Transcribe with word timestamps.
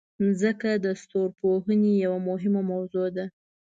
مځکه 0.23 0.71
د 0.85 0.87
ستورپوهنې 1.01 1.93
یوه 2.05 2.19
مهمه 2.29 2.61
موضوع 2.71 3.07
ده. 3.15 3.25